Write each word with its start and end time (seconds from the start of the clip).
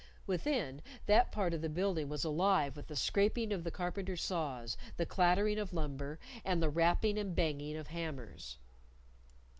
Within, 0.25 0.81
that 1.05 1.31
part 1.31 1.53
of 1.53 1.61
the 1.61 1.69
building 1.69 2.09
was 2.09 2.23
alive 2.23 2.75
with 2.75 2.87
the 2.87 2.95
scraping 2.95 3.53
of 3.53 3.63
the 3.63 3.69
carpenters' 3.69 4.23
saws, 4.23 4.75
the 4.97 5.05
clattering 5.05 5.59
of 5.59 5.73
lumber, 5.75 6.17
and 6.43 6.59
the 6.59 6.69
rapping 6.71 7.19
and 7.19 7.35
banging 7.35 7.77
of 7.77 7.85
hammers. 7.89 8.57